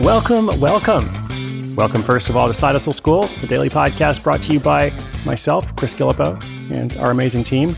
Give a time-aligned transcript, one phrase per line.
[0.00, 1.74] Welcome, welcome.
[1.74, 4.92] Welcome, first of all, to Side Hustle School, the daily podcast brought to you by
[5.24, 6.38] myself, Chris Guillebeau,
[6.70, 7.74] and our amazing team.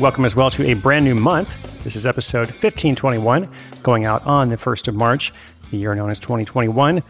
[0.00, 1.50] Welcome as well to a brand new month.
[1.84, 3.50] This is episode 1521,
[3.82, 5.30] going out on the 1st of March,
[5.70, 7.02] the year known as 2021.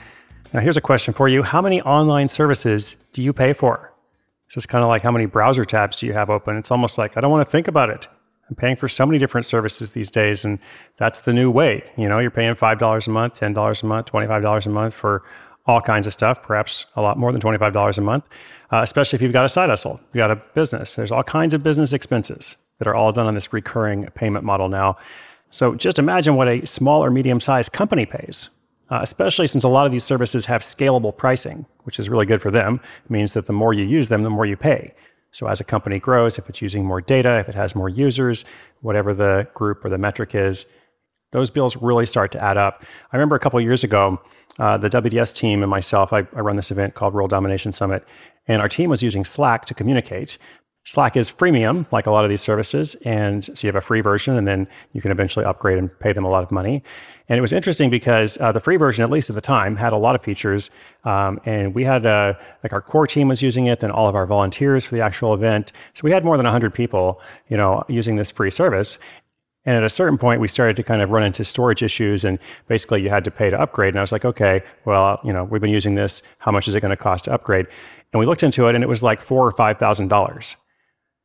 [0.53, 3.93] Now, here's a question for you How many online services do you pay for?
[4.49, 6.57] This is kind of like how many browser tabs do you have open?
[6.57, 8.09] It's almost like I don't want to think about it.
[8.49, 10.59] I'm paying for so many different services these days, and
[10.99, 11.85] that's the new way.
[11.97, 15.23] You know, you're paying $5 a month, $10 a month, $25 a month for
[15.67, 18.25] all kinds of stuff, perhaps a lot more than $25 a month,
[18.73, 20.97] uh, especially if you've got a side hustle, you've got a business.
[20.97, 24.69] There's all kinds of business expenses that are all done on this recurring payment model
[24.69, 24.97] now.
[25.51, 28.49] So just imagine what a small or medium sized company pays.
[28.91, 32.43] Uh, especially since a lot of these services have scalable pricing, which is really good
[32.43, 32.79] for them.
[33.07, 34.93] It means that the more you use them, the more you pay.
[35.33, 38.45] So as a company grows, if it's using more data, if it has more users,
[38.81, 40.67] whatever the group or the metric is,
[41.33, 42.85] those bills really start to add up.
[43.11, 44.21] I remember a couple years ago,
[44.59, 48.07] uh, the WDS team and myself, I, I run this event called World Domination Summit,
[48.47, 50.37] and our team was using Slack to communicate.
[50.85, 52.97] Slack is freemium, like a lot of these services.
[53.05, 56.13] And so you have a free version, and then you can eventually upgrade and pay
[56.13, 56.83] them a lot of money.
[57.29, 59.93] And it was interesting because uh, the free version, at least at the time, had
[59.93, 60.71] a lot of features.
[61.05, 64.17] Um, and we had, uh, like, our core team was using it, and all of
[64.17, 65.71] our volunteers for the actual event.
[65.95, 68.99] So we had more than 100 people, you know, using this free service.
[69.65, 72.41] And at a certain point, we started to kind of run into storage issues, and
[72.67, 73.91] basically, you had to pay to upgrade.
[73.91, 76.23] And I was like, okay, well, you know, we've been using this.
[76.39, 77.67] How much is it going to cost to upgrade?
[78.13, 80.57] And we looked into it, and it was like four or five thousand dollars.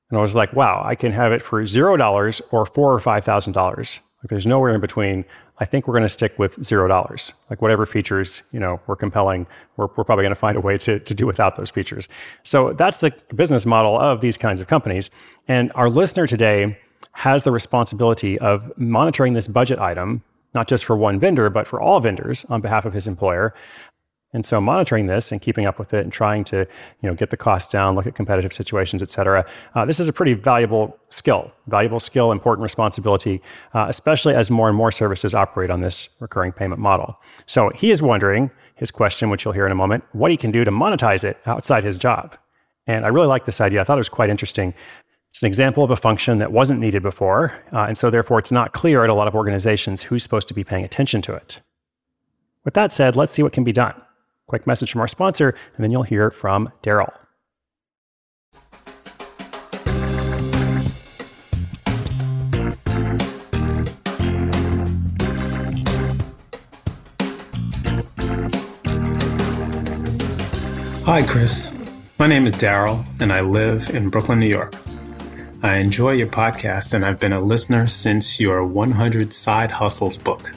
[0.09, 2.99] And I was like, wow, I can have it for zero dollars or four or
[2.99, 3.99] five thousand dollars.
[4.23, 5.25] Like there's nowhere in between.
[5.59, 7.33] I think we're going to stick with zero dollars.
[7.49, 10.77] Like whatever features, you know, we're compelling, we're, we're probably going to find a way
[10.79, 12.07] to, to do without those features.
[12.43, 15.09] So that's the business model of these kinds of companies.
[15.47, 16.77] And our listener today
[17.11, 21.81] has the responsibility of monitoring this budget item, not just for one vendor, but for
[21.81, 23.53] all vendors on behalf of his employer.
[24.33, 27.29] And so monitoring this and keeping up with it and trying to, you know, get
[27.29, 29.45] the costs down, look at competitive situations, et cetera.
[29.73, 33.41] Uh, this is a pretty valuable skill, valuable skill, important responsibility,
[33.73, 37.19] uh, especially as more and more services operate on this recurring payment model.
[37.45, 40.51] So he is wondering his question, which you'll hear in a moment, what he can
[40.51, 42.37] do to monetize it outside his job.
[42.85, 43.81] And I really like this idea.
[43.81, 44.73] I thought it was quite interesting.
[45.31, 47.53] It's an example of a function that wasn't needed before.
[47.71, 50.53] Uh, and so therefore it's not clear at a lot of organizations who's supposed to
[50.53, 51.61] be paying attention to it.
[52.65, 53.93] With that said, let's see what can be done.
[54.47, 57.13] Quick message from our sponsor, and then you'll hear from Daryl.
[71.03, 71.73] Hi, Chris.
[72.17, 74.73] My name is Daryl, and I live in Brooklyn, New York.
[75.61, 80.51] I enjoy your podcast, and I've been a listener since your 100 Side Hustles book.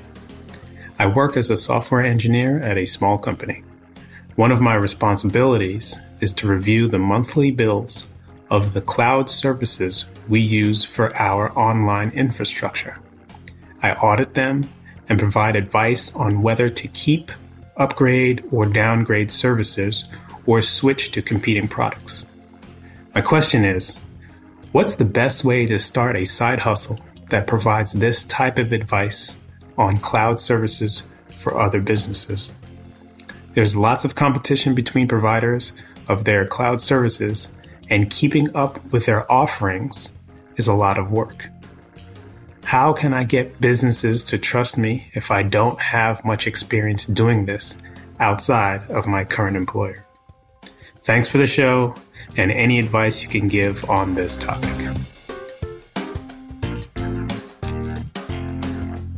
[0.96, 3.64] I work as a software engineer at a small company.
[4.36, 8.08] One of my responsibilities is to review the monthly bills
[8.48, 12.98] of the cloud services we use for our online infrastructure.
[13.82, 14.70] I audit them
[15.08, 17.32] and provide advice on whether to keep,
[17.76, 20.08] upgrade, or downgrade services
[20.46, 22.24] or switch to competing products.
[23.14, 24.00] My question is
[24.72, 29.36] what's the best way to start a side hustle that provides this type of advice
[29.76, 32.52] on cloud services for other businesses?
[33.52, 35.72] There's lots of competition between providers
[36.08, 37.52] of their cloud services,
[37.88, 40.12] and keeping up with their offerings
[40.56, 41.48] is a lot of work.
[42.64, 47.46] How can I get businesses to trust me if I don't have much experience doing
[47.46, 47.76] this
[48.20, 50.04] outside of my current employer?
[51.02, 51.96] Thanks for the show
[52.36, 54.70] and any advice you can give on this topic.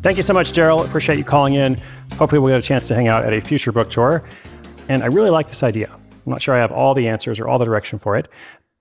[0.03, 0.85] Thank you so much, Daryl.
[0.85, 1.81] Appreciate you calling in.
[2.23, 4.23] Hopefully, we'll get a chance to hang out at a future book tour.
[4.89, 5.91] And I really like this idea.
[5.93, 8.29] I'm not sure I have all the answers or all the direction for it,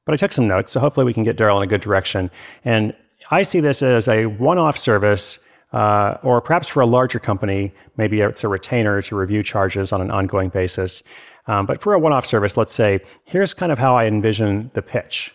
[0.05, 0.71] but I took some notes.
[0.71, 2.29] So hopefully, we can get Daryl in a good direction.
[2.65, 2.95] And
[3.31, 5.39] I see this as a one off service.
[5.73, 10.01] Uh, or perhaps for a larger company, maybe it's a retainer to review charges on
[10.01, 11.01] an ongoing basis.
[11.47, 14.69] Um, but for a one off service, let's say, here's kind of how I envision
[14.75, 15.33] the pitch.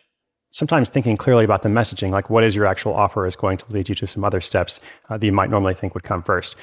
[0.57, 3.65] sometimes thinking clearly about the messaging, like what is your actual offer, is going to
[3.71, 4.81] lead you to some other steps
[5.11, 6.57] uh, that you might normally think would come first.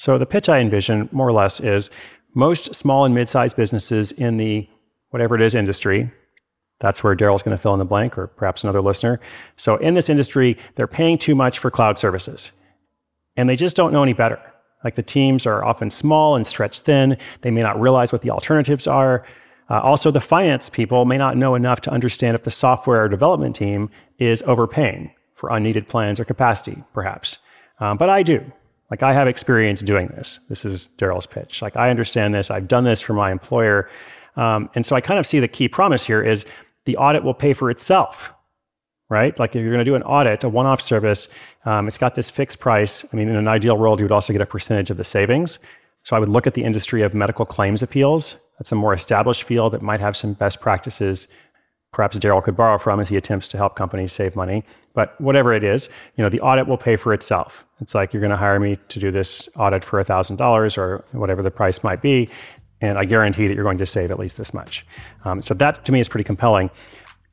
[0.00, 1.90] So the pitch I envision, more or less, is
[2.32, 4.66] most small and mid-sized businesses in the
[5.10, 6.10] whatever it is industry.
[6.78, 9.20] That's where Daryl's going to fill in the blank, or perhaps another listener.
[9.56, 12.52] So in this industry, they're paying too much for cloud services,
[13.36, 14.40] and they just don't know any better.
[14.84, 17.18] Like the teams are often small and stretched thin.
[17.42, 19.26] They may not realize what the alternatives are.
[19.68, 23.08] Uh, also, the finance people may not know enough to understand if the software or
[23.10, 27.36] development team is overpaying for unneeded plans or capacity, perhaps.
[27.80, 28.50] Um, but I do.
[28.90, 30.40] Like, I have experience doing this.
[30.48, 31.62] This is Daryl's pitch.
[31.62, 32.50] Like, I understand this.
[32.50, 33.88] I've done this for my employer.
[34.36, 36.44] Um, and so I kind of see the key promise here is
[36.86, 38.30] the audit will pay for itself,
[39.08, 39.38] right?
[39.38, 41.28] Like, if you're going to do an audit, a one off service,
[41.64, 43.04] um, it's got this fixed price.
[43.12, 45.58] I mean, in an ideal world, you would also get a percentage of the savings.
[46.02, 49.44] So I would look at the industry of medical claims appeals that's a more established
[49.44, 51.28] field that might have some best practices
[51.92, 54.64] perhaps Daryl could borrow from as he attempts to help companies save money.
[54.94, 57.64] But whatever it is, you know, the audit will pay for itself.
[57.80, 61.42] It's like you're going to hire me to do this audit for $1,000 or whatever
[61.42, 62.28] the price might be.
[62.80, 64.86] And I guarantee that you're going to save at least this much.
[65.24, 66.70] Um, so that to me is pretty compelling.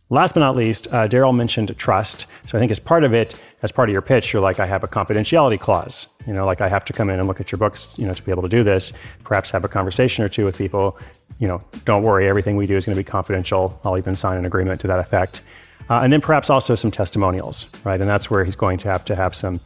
[0.09, 2.27] Last but not least, uh, Daryl mentioned trust.
[2.45, 4.65] So I think as part of it, as part of your pitch, you're like, I
[4.65, 6.07] have a confidentiality clause.
[6.25, 8.13] You know, like I have to come in and look at your books, you know,
[8.13, 8.93] to be able to do this.
[9.23, 10.97] Perhaps have a conversation or two with people.
[11.39, 13.79] You know, don't worry, everything we do is going to be confidential.
[13.83, 15.41] I'll even sign an agreement to that effect.
[15.89, 17.99] Uh, and then perhaps also some testimonials, right?
[17.99, 19.59] And that's where he's going to have to have some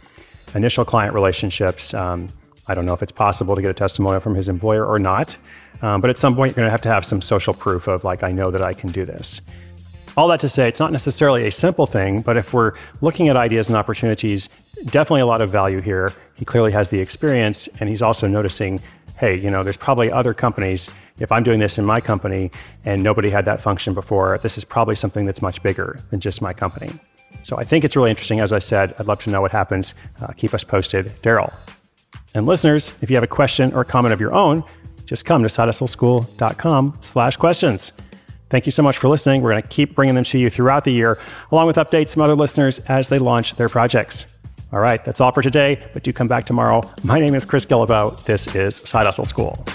[0.53, 1.93] initial client relationships.
[1.93, 2.27] Um,
[2.67, 5.35] I don't know if it's possible to get a testimonial from his employer or not,
[5.81, 8.03] um, but at some point you're going to have to have some social proof of
[8.03, 9.41] like, I know that I can do this.
[10.17, 13.37] All that to say, it's not necessarily a simple thing, but if we're looking at
[13.37, 14.49] ideas and opportunities,
[14.85, 16.13] definitely a lot of value here.
[16.35, 18.81] He clearly has the experience, and he's also noticing
[19.21, 20.89] hey, you know, there's probably other companies.
[21.19, 22.49] If I'm doing this in my company
[22.85, 26.41] and nobody had that function before, this is probably something that's much bigger than just
[26.41, 26.89] my company.
[27.43, 28.39] So I think it's really interesting.
[28.39, 29.93] As I said, I'd love to know what happens.
[30.19, 31.05] Uh, keep us posted.
[31.21, 31.53] Daryl.
[32.33, 34.63] And listeners, if you have a question or comment of your own,
[35.05, 37.91] just come to sidehustleschool.com slash questions.
[38.49, 39.43] Thank you so much for listening.
[39.43, 41.19] We're going to keep bringing them to you throughout the year,
[41.51, 44.30] along with updates from other listeners as they launch their projects.
[44.73, 46.81] All right, that's all for today, but do come back tomorrow.
[47.03, 48.23] My name is Chris Guillebeau.
[48.23, 49.65] This is Side Hustle School.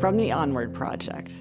[0.00, 1.34] from the Onward Project.